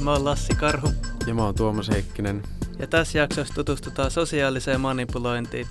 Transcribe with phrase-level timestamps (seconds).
[0.00, 0.88] Mä oon Lassi Karhu.
[1.26, 2.42] Ja mä oon Tuomas Heikkinen.
[2.78, 5.66] Ja tässä jaksossa tutustutaan sosiaaliseen manipulointiin.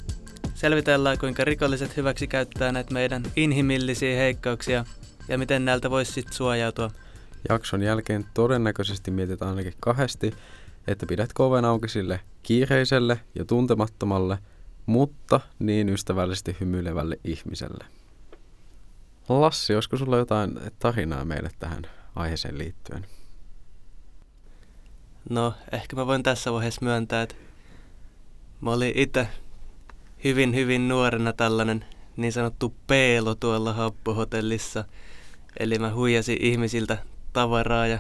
[0.55, 4.86] Selvitellään, kuinka rikolliset hyväksi käyttää näitä meidän inhimillisiä heikkouksia
[5.28, 6.92] ja miten näiltä voisi sitten suojautua.
[7.50, 10.33] Jakson jälkeen todennäköisesti mietitään ainakin kahdesti,
[10.87, 14.37] että pidät koven auki sille kiireiselle ja tuntemattomalle,
[14.86, 17.86] mutta niin ystävällisesti hymyilevälle ihmiselle.
[19.30, 21.84] Lassi, olisiko sulla jotain tarinaa meille tähän
[22.16, 23.05] aiheeseen liittyen?
[25.30, 27.36] No, ehkä mä voin tässä vaiheessa myöntää, että
[28.62, 29.28] mä olin itse
[30.24, 31.86] hyvin, hyvin nuorena tällainen
[32.18, 34.84] niin sanottu peelo tuolla happohotellissa.
[35.60, 36.98] Eli mä huijasin ihmisiltä
[37.34, 38.00] tavaraa ja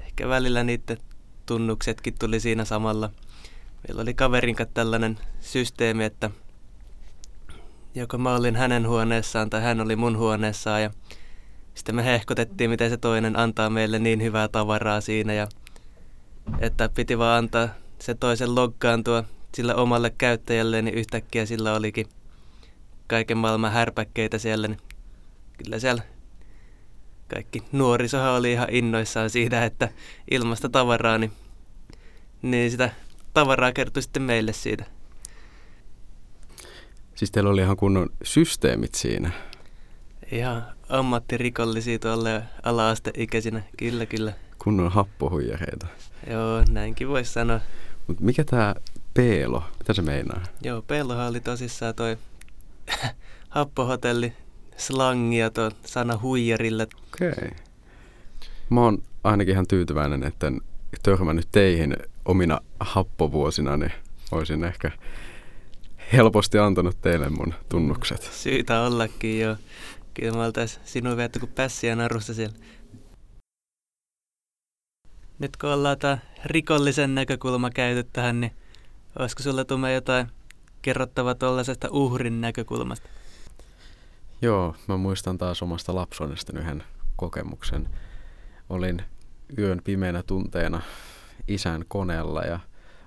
[0.00, 0.98] ehkä välillä niiden
[1.46, 3.10] tunnuksetkin tuli siinä samalla.
[3.88, 6.30] Meillä oli kaverin tällainen systeemi, että
[7.94, 10.90] joko mä olin hänen huoneessaan tai hän oli mun huoneessaan ja
[11.74, 15.48] sitten me hehkotettiin, miten se toinen antaa meille niin hyvää tavaraa siinä ja
[16.58, 22.06] että piti vaan antaa se toisen loggaantua sillä omalle käyttäjälle, niin yhtäkkiä sillä olikin
[23.06, 24.80] kaiken maailman härpäkkeitä siellä, niin
[25.64, 26.02] kyllä siellä
[27.34, 29.88] kaikki nuorisohan oli ihan innoissaan siitä, että
[30.30, 31.32] ilmasta tavaraa, niin,
[32.42, 32.90] niin sitä
[33.34, 34.84] tavaraa kertoi sitten meille siitä.
[37.14, 39.30] Siis teillä oli ihan kunnon systeemit siinä.
[40.32, 44.32] Ihan ammattirikollisia tuolle ala-asteikäisinä, kyllä kyllä.
[44.58, 45.86] Kunnon happohuijareita.
[46.30, 47.60] Joo, näinkin voisi sanoa.
[48.06, 48.74] Mut mikä tämä
[49.14, 50.42] peelo, mitä se meinaa?
[50.62, 52.16] Joo, peelohan oli tosissaan toi
[53.48, 54.32] happohotelli
[54.76, 56.86] slangia tuo sana huijarille.
[57.14, 57.28] Okei.
[57.30, 57.50] Okay.
[58.70, 60.60] Mä oon ainakin ihan tyytyväinen, että en
[61.02, 63.92] törmännyt teihin omina happovuosina, niin
[64.30, 64.90] olisin ehkä
[66.12, 68.22] helposti antanut teille mun tunnukset.
[68.22, 69.56] Syytä ollakin jo.
[70.14, 72.56] Kyllä mä oltais sinun vietty kuin pässiä narussa siellä.
[75.42, 78.52] Nyt kun ollaan tämä rikollisen näkökulma käyty tähän, niin
[79.18, 80.26] olisiko sulle tumme jotain
[80.82, 83.08] kerrottavaa tuollaisesta uhrin näkökulmasta?
[84.42, 86.84] Joo, mä muistan taas omasta lapsuudesta yhden
[87.16, 87.88] kokemuksen.
[88.68, 89.02] Olin
[89.58, 90.82] yön pimeänä tunteena
[91.48, 92.60] isän koneella ja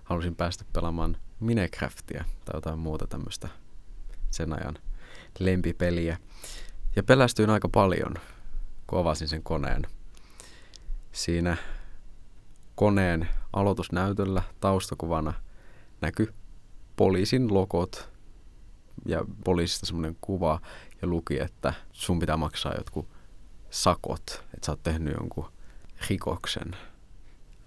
[0.03, 3.47] halusin päästä pelaamaan Minecraftia tai jotain muuta tämmöistä
[4.31, 4.77] sen ajan
[5.39, 6.17] lempipeliä.
[6.95, 8.15] Ja pelästyin aika paljon,
[8.87, 9.81] kun avasin sen koneen.
[11.11, 11.57] Siinä
[12.75, 15.33] koneen aloitusnäytöllä taustakuvana
[16.01, 16.27] näkyi
[16.95, 18.09] poliisin logot
[19.05, 20.59] ja poliisista semmoinen kuva
[21.01, 23.07] ja luki, että sun pitää maksaa jotkut
[23.69, 25.51] sakot, että sä oot tehnyt jonkun
[26.09, 26.75] rikoksen.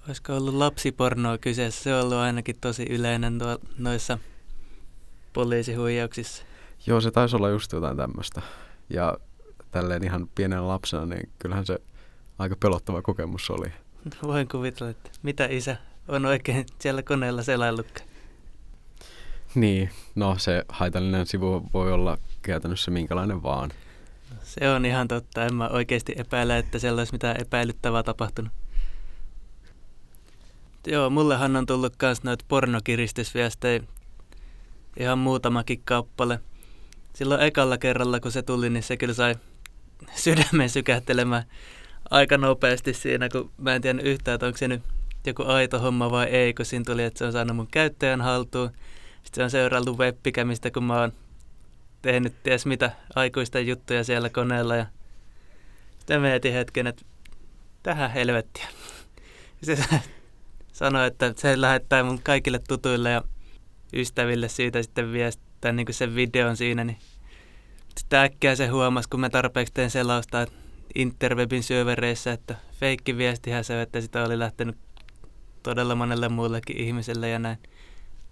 [0.06, 1.82] Olisiko ollut lapsipornoa kyseessä?
[1.82, 4.19] Se on ollut ainakin tosi yleinen tuo, noissa
[5.32, 6.42] poliisihuijauksissa.
[6.86, 8.42] Joo, se taisi olla just jotain tämmöistä.
[8.90, 9.19] Ja
[9.70, 11.78] tälleen ihan pienenä lapsena, niin kyllähän se
[12.38, 13.72] aika pelottava kokemus oli.
[14.22, 15.76] Voin kuvitella, että mitä isä
[16.08, 18.08] on oikein siellä koneella selaillutkaan.
[19.54, 23.70] Niin, no se haitallinen sivu voi olla käytännössä minkälainen vaan.
[24.42, 25.44] Se on ihan totta.
[25.44, 28.52] En mä oikeasti epäile, että siellä olisi mitään epäilyttävää tapahtunut.
[30.86, 33.82] Joo, mullehan on tullut kans noita pornokiristysviestejä.
[34.98, 36.40] Ihan muutamakin kappale.
[37.14, 39.34] Silloin ekalla kerralla, kun se tuli, niin se kyllä sai
[40.14, 41.44] sydämen sykähtelemään
[42.10, 44.82] aika nopeasti siinä, kun mä en tiedä yhtään, että onko se nyt
[45.26, 48.70] joku aito homma vai ei, kun siinä tuli, että se on saanut mun käyttäjän haltuun.
[49.22, 51.12] Sitten se on seurailtu webbikämistä, kun mä oon
[52.02, 54.76] tehnyt ties mitä aikuisten juttuja siellä koneella.
[54.76, 54.86] Ja
[55.98, 57.04] sitten mietin hetken, että
[57.82, 58.69] tähän helvettiä.
[59.62, 59.78] Se
[60.72, 63.22] sanoi, että se lähettää mun kaikille tutuille ja
[63.94, 66.84] ystäville siitä sitten viestää niin sen videon siinä.
[66.84, 66.98] Niin
[67.98, 70.46] sitten äkkiä se huomasi, kun mä tarpeeksi tein selausta
[70.94, 74.76] interwebin syövereissä, että feikkiviestihän se, että sitä oli lähtenyt
[75.62, 77.59] todella monelle muullekin ihmiselle ja näin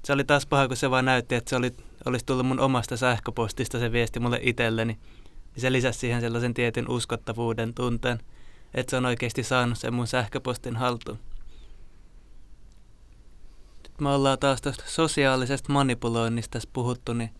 [0.07, 1.73] se oli taas paha, kun se vaan näytti, että se oli,
[2.05, 4.99] olisi tullut mun omasta sähköpostista se viesti mulle itselleni.
[5.55, 8.19] Niin se lisäsi siihen sellaisen tietyn uskottavuuden tunteen,
[8.75, 11.19] että se on oikeasti saanut sen mun sähköpostin haltuun.
[13.83, 17.31] Nyt me ollaan taas tästä sosiaalisesta manipuloinnista tässä puhuttu, niin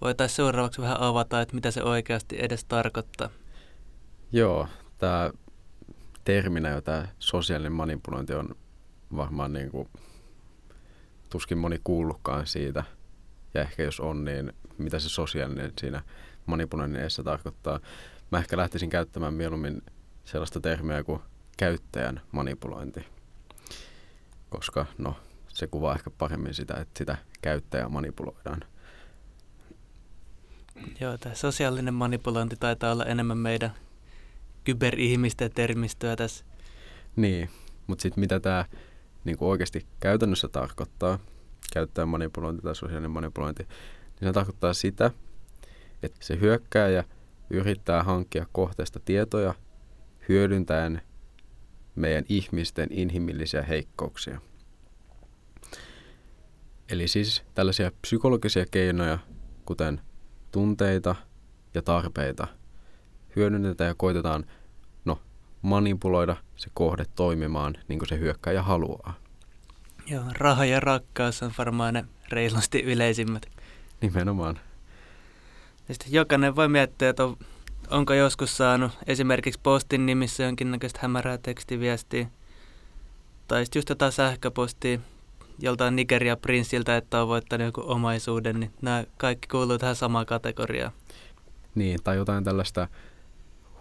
[0.00, 3.30] voitaisiin seuraavaksi vähän avata, että mitä se oikeasti edes tarkoittaa.
[4.32, 5.30] Joo, tämä
[6.24, 8.56] terminä jo tämä sosiaalinen manipulointi on
[9.16, 9.88] varmaan niin kuin
[11.30, 12.84] tuskin moni kuullutkaan siitä.
[13.54, 16.02] Ja ehkä jos on, niin mitä se sosiaalinen siinä
[16.46, 17.80] manipuloinnin edessä tarkoittaa.
[18.32, 19.82] Mä ehkä lähtisin käyttämään mieluummin
[20.24, 21.20] sellaista termiä kuin
[21.56, 23.06] käyttäjän manipulointi.
[24.50, 25.16] Koska no,
[25.48, 28.60] se kuvaa ehkä paremmin sitä, että sitä käyttäjää manipuloidaan.
[31.00, 33.72] Joo, tämä sosiaalinen manipulointi taitaa olla enemmän meidän
[34.68, 36.44] kyberihmisten termistöä tässä.
[37.16, 37.50] Niin,
[37.86, 38.64] Mutta sitten mitä tämä
[39.24, 41.18] niinku oikeasti käytännössä tarkoittaa,
[41.72, 45.10] käyttäjän manipulointi tai sosiaalinen manipulointi, niin se tarkoittaa sitä,
[46.02, 47.04] että se hyökkääjä
[47.50, 49.54] yrittää hankkia kohteesta tietoja
[50.28, 51.02] hyödyntäen
[51.94, 54.40] meidän ihmisten inhimillisiä heikkouksia.
[56.90, 59.18] Eli siis tällaisia psykologisia keinoja,
[59.64, 60.00] kuten
[60.52, 61.14] tunteita
[61.74, 62.46] ja tarpeita,
[63.38, 64.44] hyödynnetään ja koitetaan
[65.04, 65.18] no,
[65.62, 69.14] manipuloida se kohde toimimaan niin kuin se hyökkäjä haluaa.
[70.06, 73.46] Joo, raha ja rakkaus on varmaan ne reilusti yleisimmät.
[74.00, 74.60] Nimenomaan.
[75.88, 77.36] Ja sitten jokainen voi miettiä, että on,
[77.90, 82.26] onko joskus saanut esimerkiksi postin nimissä jonkinnäköistä hämärää tekstiviestiä.
[83.48, 84.98] Tai sitten just jotain sähköpostia
[85.58, 90.92] joltain Nigeria prinssiltä, että on voittanut joku omaisuuden, niin nämä kaikki kuuluu tähän samaan kategoriaan.
[91.74, 92.88] Niin, tai jotain tällaista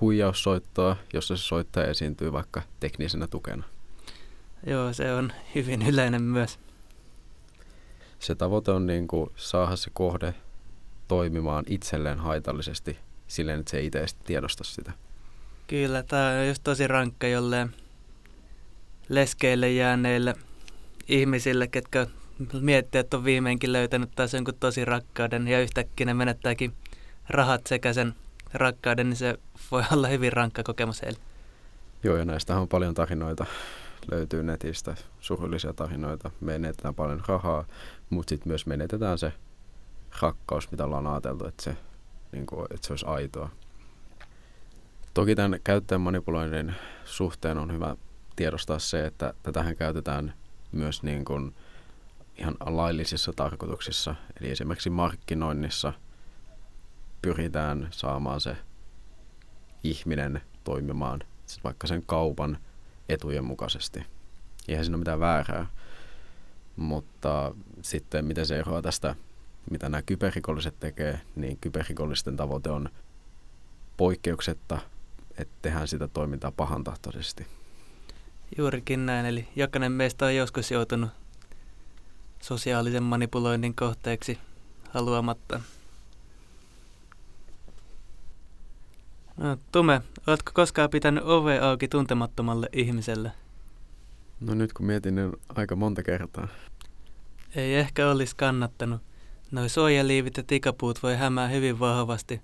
[0.01, 3.63] huijaussoittoa, jossa se soittaja esiintyy vaikka teknisenä tukena.
[4.65, 6.59] Joo, se on hyvin yleinen myös.
[8.19, 10.33] Se tavoite on niin kuin saada se kohde
[11.07, 12.97] toimimaan itselleen haitallisesti
[13.27, 14.91] silleen, että se itse tiedosta sitä.
[15.67, 17.73] Kyllä, tämä on just tosi rankka jolleen
[19.09, 20.35] leskeille jääneille
[21.07, 22.07] ihmisille, ketkä
[22.61, 26.73] miettii, että on viimeinkin löytänyt taas jonkun tosi rakkauden ja yhtäkkiä ne menettääkin
[27.29, 28.15] rahat sekä sen
[28.53, 29.39] rakkauden, niin se
[29.71, 31.19] voi olla hyvin rankka kokemus heille.
[32.03, 33.45] Joo, ja näistä on paljon tarinoita.
[34.11, 36.31] Löytyy netistä surullisia tarinoita.
[36.41, 37.65] Menetetään paljon rahaa,
[38.09, 39.33] mutta sitten myös menetetään se
[40.21, 41.77] rakkaus, mitä ollaan ajateltu, että se,
[42.31, 43.49] niin kuin, että se olisi aitoa.
[45.13, 47.95] Toki tämän käyttäjän manipuloinnin suhteen on hyvä
[48.35, 50.33] tiedostaa se, että tätähän käytetään
[50.71, 51.55] myös niin kuin
[52.37, 54.15] ihan laillisissa tarkoituksissa.
[54.41, 55.93] Eli esimerkiksi markkinoinnissa
[57.21, 58.57] pyritään saamaan se
[59.83, 61.23] ihminen toimimaan
[61.63, 62.57] vaikka sen kaupan
[63.09, 64.05] etujen mukaisesti.
[64.67, 65.65] Eihän siinä ole mitään väärää.
[66.75, 69.15] Mutta sitten miten se eroaa tästä,
[69.71, 72.89] mitä nämä kyberrikolliset tekee, niin kyberrikollisten tavoite on
[73.97, 74.79] poikkeuksetta,
[75.37, 77.47] että tehdään sitä toimintaa pahantahtoisesti.
[78.57, 81.09] Juurikin näin, eli jokainen meistä on joskus joutunut
[82.41, 84.37] sosiaalisen manipuloinnin kohteeksi
[84.89, 85.59] haluamatta.
[89.37, 93.31] No, Tume, oletko koskaan pitänyt ove auki tuntemattomalle ihmiselle?
[94.39, 96.47] No nyt kun mietin, niin aika monta kertaa.
[97.55, 99.01] Ei ehkä olisi kannattanut.
[99.51, 102.41] Noi suojaliivit ja tikapuut voi hämää hyvin vahvasti,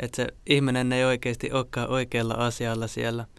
[0.00, 3.26] että se ihminen ei oikeasti olekaan oikealla asialla siellä–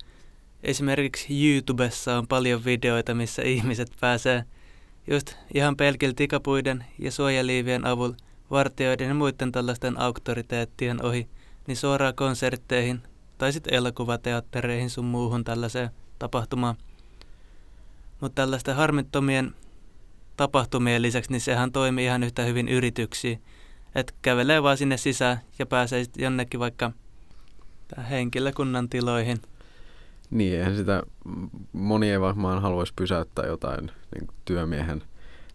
[0.66, 4.44] Esimerkiksi YouTubessa on paljon videoita, missä ihmiset pääsee
[5.08, 8.16] just ihan pelkillä tikapuiden ja suojaliivien avulla
[8.52, 11.28] vartioiden ja muiden tällaisten auktoriteettien ohi,
[11.68, 13.02] niin suoraan konsertteihin
[13.38, 15.90] tai sitten elokuvateattereihin sun muuhun tällaiseen
[16.20, 16.76] tapahtumaan.
[18.22, 19.56] Mutta tällaisten harmittomien
[20.38, 23.38] tapahtumien lisäksi, niin sehän toimii ihan yhtä hyvin yrityksiä.
[23.96, 26.92] Että kävelee vaan sinne sisään ja pääsee jonnekin vaikka
[28.10, 29.38] henkilökunnan tiloihin–
[30.30, 31.04] niin, eihän sitä,
[31.74, 35.04] moni ei varmaan haluaisi pysäyttää jotain niin työmiehen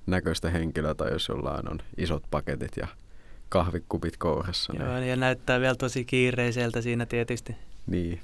[0.06, 2.88] näköistä henkilöä tai jos jollain on isot paketit ja
[3.50, 4.72] kahvikupit kourassa.
[4.78, 5.08] Joo, niin.
[5.08, 7.56] ja näyttää vielä tosi kiireiseltä siinä tietysti.
[7.86, 8.20] Niin.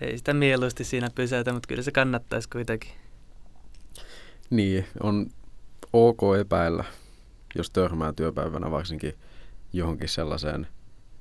[0.00, 2.90] Ei sitä mieluusti siinä pysäytä, mutta kyllä se kannattaisi kuitenkin.
[4.50, 5.26] Niin, on
[5.92, 6.84] ok epäillä,
[7.54, 9.14] jos törmää työpäivänä varsinkin
[9.72, 10.66] johonkin sellaiseen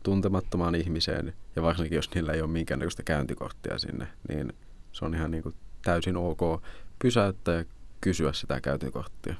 [0.03, 4.53] tuntemattomaan ihmiseen, ja varsinkin jos niillä ei ole minkäännäköistä käyntikorttia sinne, niin
[4.91, 6.63] se on ihan niin kuin täysin ok
[6.99, 7.65] pysäyttää ja
[8.01, 9.35] kysyä sitä käyntikorttia.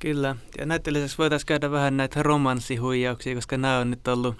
[0.00, 4.36] Kyllä, ja näiden lisäksi voitaisiin käydä vähän näitä romanssihuijauksia, koska nämä on nyt ollut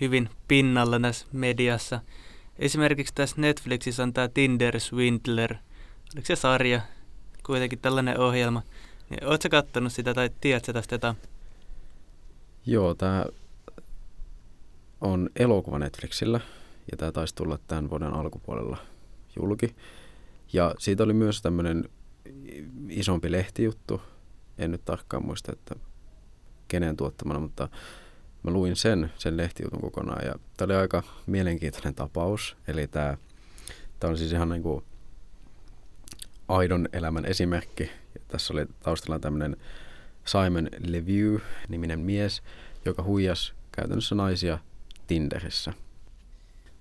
[0.00, 2.00] hyvin pinnalla näissä mediassa.
[2.58, 5.54] Esimerkiksi tässä Netflixissä on tämä Tinder Swindler.
[6.14, 6.80] Oliko se sarja?
[7.46, 8.62] Kuitenkin tällainen ohjelma.
[9.10, 11.16] Niin, Oletko kattonut sitä tai tiedätkö tästä jotain?
[12.66, 13.24] Joo, tämä
[15.00, 16.40] on elokuva Netflixillä
[16.90, 18.76] ja tämä taisi tulla tämän vuoden alkupuolella
[19.40, 19.74] julki.
[20.52, 21.88] Ja siitä oli myös tämmöinen
[22.88, 24.00] isompi lehtijuttu.
[24.64, 25.74] En nyt tarkkaan muista, että
[26.68, 27.68] kenen tuottamana, mutta
[28.42, 30.26] mä luin sen, sen lehtijutun kokonaan.
[30.26, 32.56] Ja tämä oli aika mielenkiintoinen tapaus.
[32.68, 33.16] Eli tämä,
[34.00, 34.84] tämä on siis ihan niin kuin
[36.48, 37.82] aidon elämän esimerkki.
[38.14, 39.56] Ja tässä oli taustalla tämmöinen
[40.24, 42.42] Simon Leview-niminen mies,
[42.84, 44.58] joka huijas käytännössä naisia–
[45.06, 45.72] Tinderissä.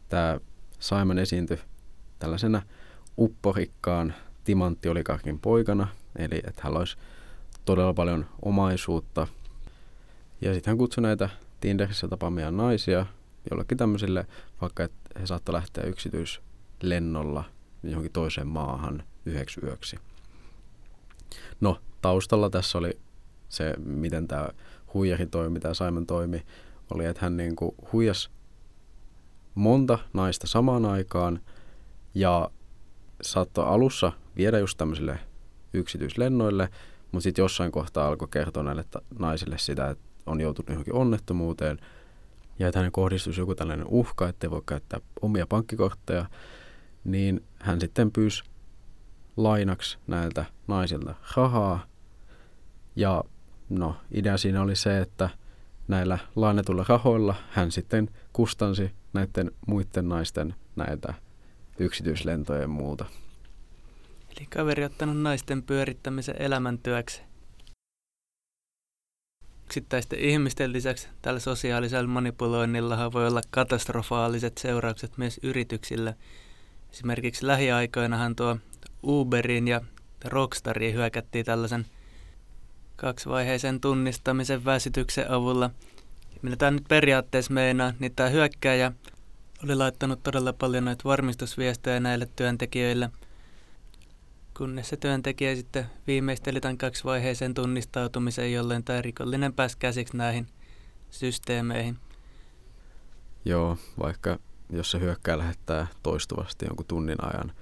[0.09, 0.39] Tämä
[0.79, 1.59] Simon esiintyi
[2.19, 2.61] tällaisena
[3.17, 6.97] upporikkaan timanttiolikarkin poikana, eli että hän olisi
[7.65, 9.27] todella paljon omaisuutta.
[10.41, 13.05] Ja sitten hän kutsui näitä Tinderissä tapaamia naisia
[13.51, 14.27] jollekin tämmöisille,
[14.61, 17.43] vaikka että he saattavat lähteä yksityislennolla
[17.83, 19.97] johonkin toiseen maahan yhdeksi yöksi.
[21.61, 22.99] No, taustalla tässä oli
[23.49, 24.49] se, miten tämä
[24.93, 26.45] huijakin toimi, tämä Simon toimi,
[26.91, 28.29] oli, että hän niin kuin huijas
[29.55, 31.39] monta naista samaan aikaan
[32.15, 32.49] ja
[33.21, 35.19] saattoi alussa viedä just tämmöisille
[35.73, 36.69] yksityislennoille,
[37.11, 38.85] mutta sitten jossain kohtaa alkoi kertoa näille
[39.19, 41.79] naisille sitä, että on joutunut johonkin onnettomuuteen
[42.59, 46.25] ja että hänen kohdistuisi joku tällainen uhka, että voi käyttää omia pankkikortteja,
[47.03, 48.43] niin hän sitten pyysi
[49.37, 51.85] lainaksi näiltä naisilta rahaa.
[52.95, 53.23] Ja
[53.69, 55.29] no, idea siinä oli se, että
[55.87, 61.13] näillä lainetulla rahoilla hän sitten kustansi näiden muiden naisten näitä
[61.79, 63.05] yksityislentoja ja muuta.
[64.37, 67.21] Eli kaveri ottanut naisten pyörittämisen elämäntyöksi.
[69.65, 76.13] Yksittäisten ihmisten lisäksi tällä sosiaalisella manipuloinnilla voi olla katastrofaaliset seuraukset myös yrityksillä.
[76.91, 78.57] Esimerkiksi lähiaikoinahan tuo
[79.03, 79.81] Uberin ja
[80.25, 81.85] Rockstariin hyökättiin tällaisen
[82.95, 85.69] kaksivaiheisen tunnistamisen väsytyksen avulla.
[86.41, 88.91] Millä tämä nyt periaatteessa meinaa, niin tämä hyökkääjä
[89.63, 93.09] oli laittanut todella paljon näitä varmistusviestejä näille työntekijöille,
[94.61, 100.47] kunnes se työntekijä sitten viimeisteli tämän kaksivaiheisen tunnistautumisen, jolloin tämä rikollinen pääsi käsiksi näihin
[101.09, 101.97] systeemeihin.
[103.45, 104.39] Joo, vaikka
[104.69, 107.53] jos se hyökkää lähettää toistuvasti jonkun tunnin ajan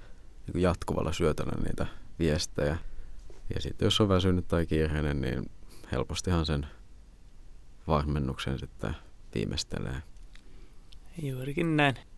[0.46, 1.86] niin jatkuvalla syötöllä niitä
[2.18, 2.76] viestejä.
[3.54, 5.50] Ja sitten jos on väsynyt tai kiireinen, niin
[5.92, 6.66] helpostihan sen
[7.86, 8.96] varmennuksen sitten
[9.34, 10.02] viimeistelee.
[11.22, 12.09] Juurikin näin.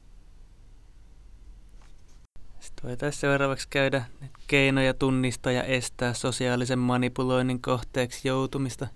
[2.62, 4.04] Sitten voitaisiin seuraavaksi käydä
[4.46, 8.86] keinoja tunnistaa ja estää sosiaalisen manipuloinnin kohteeksi joutumista.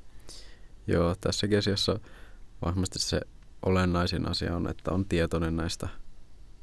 [0.86, 2.00] Joo, tässä asiassa
[2.64, 3.20] varmasti se
[3.62, 5.88] olennaisin asia on, että on tietoinen näistä,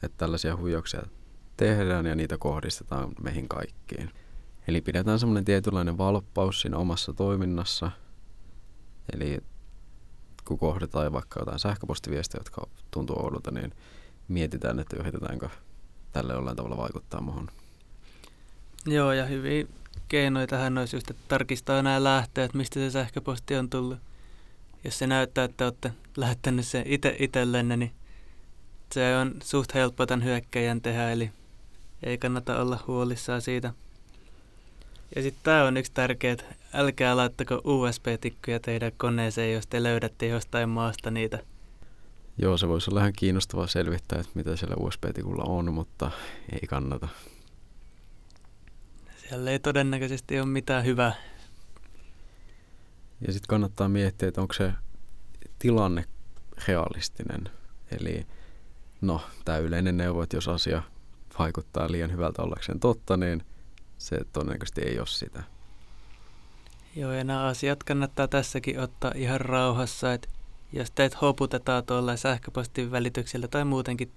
[0.04, 1.04] että tällaisia huijauksia
[1.58, 4.10] tehdään ja niitä kohdistetaan meihin kaikkiin.
[4.68, 7.92] Eli pidetään semmoinen tietynlainen valppaus siinä omassa toiminnassa.
[9.14, 9.38] Eli
[10.46, 13.74] kun kohdataan vaikka jotain sähköpostiviestejä, jotka tuntuu oudolta, niin
[14.28, 15.50] mietitään, että yritetäänkö
[16.13, 17.50] tälle jollain tavalla vaikuttaa muuhun.
[18.86, 19.65] Joo, ja hyviä
[20.08, 24.00] keinoja tähän olisi just, että tarkistaa nämä lähteet, mistä se sähköposti on tullut.
[24.84, 27.91] Jos se näyttää, että olette lähettänyt sen itse itsellenne, niin
[28.91, 31.32] se on suht helppo tämän hyökkäjän tehdä, eli
[32.03, 33.74] ei kannata olla huolissaan siitä.
[35.15, 40.27] Ja sitten tämä on yksi tärkeä, että älkää laittako USB-tikkuja teidän koneeseen, jos te löydätte
[40.27, 41.39] jostain maasta niitä.
[42.38, 46.12] Joo, se voisi olla ihan kiinnostavaa selvittää, että mitä siellä USB-tikulla on, mutta
[46.52, 47.08] ei kannata.
[49.30, 51.16] Siellä ei todennäköisesti ole mitään hyvää.
[53.28, 54.74] Ja sitten kannattaa miettiä, että onko se
[55.60, 56.06] tilanne
[56.68, 57.50] realistinen.
[58.00, 58.28] Eli
[59.02, 60.84] no, tämä yleinen neuvo, että jos asia
[61.40, 63.46] vaikuttaa liian hyvältä ollakseen totta, niin
[63.98, 65.44] se todennäköisesti ei ole sitä.
[66.96, 70.30] Joo, ja nämä asiat kannattaa tässäkin ottaa ihan rauhassa, että
[70.74, 74.12] jos teet hoputetaan tuolla sähköpostin välityksellä tai muutenkin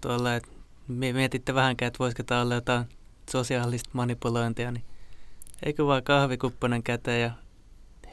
[0.00, 0.48] tuolla, että
[0.88, 2.84] mietitte vähänkään, että voisiko tämä olla jotain
[3.30, 4.84] sosiaalista manipulointia, niin
[5.62, 7.30] eikö vaan kahvikupponen käteen ja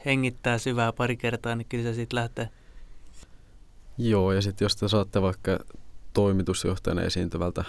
[0.06, 2.48] hengittää syvää pari kertaa, niin kyllä se sitten lähtee.
[3.98, 5.58] Joo, ja sitten jos te saatte vaikka
[6.12, 7.64] toimitusjohtajana esiintyvältä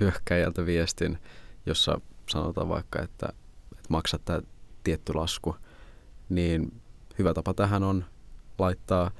[0.00, 1.18] hyökkäjältä viestin,
[1.66, 3.28] jossa sanotaan vaikka, että,
[3.72, 4.40] että maksat tämä
[4.84, 5.56] tietty lasku,
[6.28, 6.80] niin
[7.18, 8.04] hyvä tapa tähän on
[8.58, 9.10] laittaa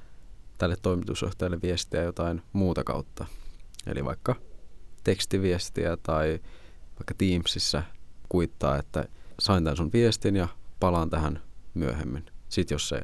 [0.58, 3.26] tälle toimitusjohtajalle viestiä jotain muuta kautta.
[3.87, 4.34] Eli vaikka
[5.04, 6.40] tekstiviestiä tai
[6.90, 7.82] vaikka Teamsissa
[8.28, 9.04] kuittaa, että
[9.40, 10.49] sain tämän sun viestin ja
[10.80, 11.42] palaan tähän
[11.75, 12.25] myöhemmin.
[12.49, 13.00] Sitten jos se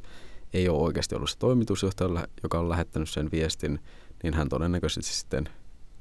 [0.52, 3.80] ei ole oikeasti ollut se toimitusjohtaja, joka on lähettänyt sen viestin,
[4.22, 5.48] niin hän todennäköisesti sitten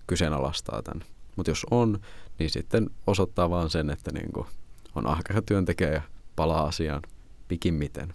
[0.07, 1.03] kyseenalaistaa tämän.
[1.35, 1.99] Mutta jos on,
[2.39, 4.47] niin sitten osoittaa vaan sen, että niin kuin
[4.95, 6.01] on ahkera työntekijä ja
[6.35, 7.01] palaa asiaan
[7.47, 8.13] pikimmiten.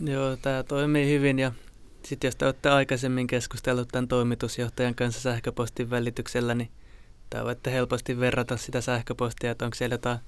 [0.00, 1.52] Joo, tämä toimii hyvin ja
[2.08, 6.70] sitten jos te olette aikaisemmin keskustellut tämän toimitusjohtajan kanssa sähköpostin välityksellä, niin
[7.30, 10.18] tämä voitte helposti verrata sitä sähköpostia, että onko siellä jotain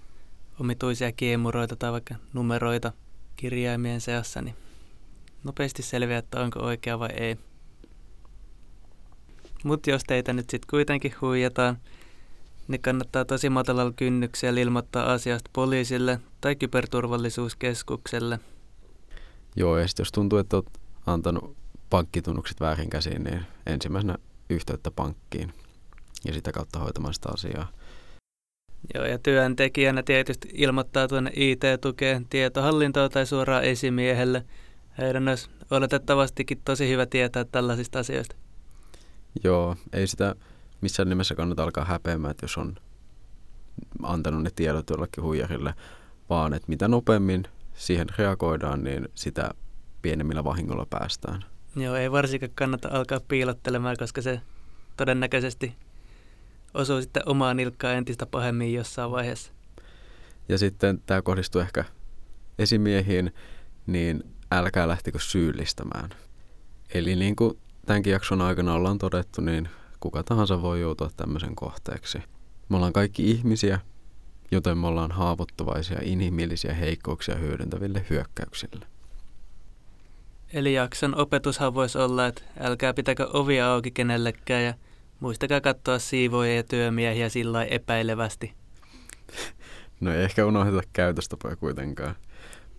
[0.61, 2.93] omituisia kiemuroita tai vaikka numeroita
[3.37, 4.55] kirjaimien seassa, niin
[5.45, 7.37] nopeasti selviää, että onko oikea vai ei.
[9.65, 11.79] Mutta jos teitä nyt sitten kuitenkin huijataan,
[12.69, 18.41] niin kannattaa tosi matalalla kynnyksellä ilmoittaa asiasta poliisille tai kyberturvallisuuskeskukselle.
[19.57, 21.57] Joo, ja sitten jos tuntuu, että olet antanut
[21.91, 24.17] pankkitunnukset väärin käsiin, niin ensimmäisenä
[24.51, 25.53] yhteyttä pankkiin
[26.25, 27.69] ja sitä kautta hoitamaan sitä asiaa.
[28.95, 34.45] Joo, ja työntekijänä tietysti ilmoittaa tuonne IT-tukeen, tietohallintoa tai suoraan esimiehelle.
[34.99, 38.37] Heidän olisi oletettavastikin tosi hyvä tietää tällaisista asioista.
[39.45, 40.35] Joo, ei sitä
[40.81, 42.77] missään nimessä kannata alkaa häpeämään, että jos on
[44.03, 45.75] antanut ne tiedot jollekin huijarille,
[46.31, 49.51] vaan että mitä nopeammin siihen reagoidaan, niin sitä
[50.03, 51.45] pienemmillä vahingolla päästään.
[51.79, 54.41] Joo, ei varsinkaan kannata alkaa piilottelemaan, koska se
[54.97, 55.75] todennäköisesti
[56.75, 59.53] osuu sitten omaan nilkkaan entistä pahemmin jossain vaiheessa.
[60.49, 61.85] Ja sitten tämä kohdistuu ehkä
[62.59, 63.33] esimiehiin,
[63.87, 66.11] niin älkää lähtikö syyllistämään.
[66.95, 69.69] Eli niin kuin tämänkin jakson aikana ollaan todettu, niin
[70.01, 72.19] kuka tahansa voi joutua tämmöisen kohteeksi.
[72.69, 73.81] Me ollaan kaikki ihmisiä,
[74.51, 78.87] joten me ollaan haavoittuvaisia inhimillisiä heikkouksia hyödyntäville hyökkäyksille.
[80.53, 84.75] Eli jakson opetushan voisi olla, että älkää pitäkö ovia auki kenellekään ja
[85.21, 88.53] muistakaa katsoa siivoja ja työmiehiä sillä epäilevästi.
[90.01, 92.15] No ei ehkä unohdeta käytöstapoja kuitenkaan.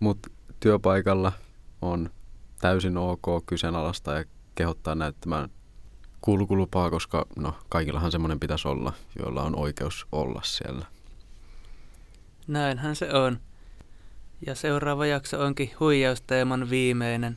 [0.00, 1.32] Mutta työpaikalla
[1.82, 2.10] on
[2.60, 4.24] täysin ok kyseenalaista ja
[4.54, 5.50] kehottaa näyttämään
[6.20, 10.86] kulkulupaa, koska no, kaikillahan semmoinen pitäisi olla, joilla on oikeus olla siellä.
[12.46, 13.40] Näinhän se on.
[14.46, 17.36] Ja seuraava jakso onkin huijausteeman viimeinen.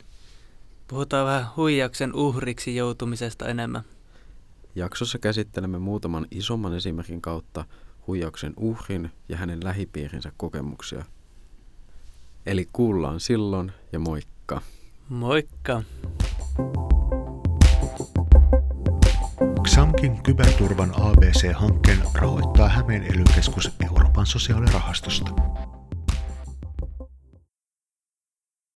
[0.94, 3.82] Puhutaan vähän huijauksen uhriksi joutumisesta enemmän.
[4.76, 7.66] Jaksossa käsittelemme muutaman isomman esimerkin kautta
[8.08, 11.06] huijauksen uhrin ja hänen lähipiirinsä kokemuksia.
[12.46, 14.62] Eli kuullaan silloin ja moikka.
[15.10, 15.84] Moikka!
[19.68, 23.24] XAMKin kyberturvan ABC-hankkeen rahoittaa Hämeen ely
[23.92, 25.32] Euroopan sosiaalirahastosta.